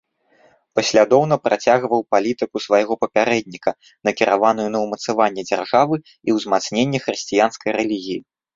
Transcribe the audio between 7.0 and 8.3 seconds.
хрысціянскай рэлігіі.